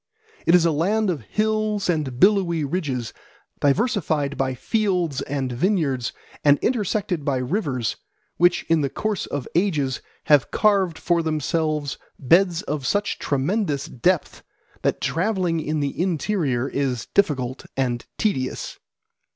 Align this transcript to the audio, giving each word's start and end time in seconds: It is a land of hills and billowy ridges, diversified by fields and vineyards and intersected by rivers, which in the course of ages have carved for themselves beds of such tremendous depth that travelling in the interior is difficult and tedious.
It 0.47 0.55
is 0.55 0.65
a 0.65 0.71
land 0.71 1.11
of 1.11 1.21
hills 1.21 1.87
and 1.87 2.19
billowy 2.19 2.63
ridges, 2.63 3.13
diversified 3.59 4.35
by 4.35 4.55
fields 4.55 5.21
and 5.21 5.51
vineyards 5.51 6.11
and 6.43 6.57
intersected 6.63 7.23
by 7.23 7.37
rivers, 7.37 7.97
which 8.37 8.63
in 8.63 8.81
the 8.81 8.89
course 8.89 9.27
of 9.27 9.47
ages 9.53 10.01
have 10.23 10.49
carved 10.49 10.97
for 10.97 11.21
themselves 11.21 11.99
beds 12.17 12.63
of 12.63 12.83
such 12.87 13.19
tremendous 13.19 13.85
depth 13.85 14.41
that 14.81 15.01
travelling 15.01 15.59
in 15.59 15.81
the 15.81 16.01
interior 16.01 16.67
is 16.67 17.05
difficult 17.13 17.67
and 17.77 18.07
tedious. 18.17 18.79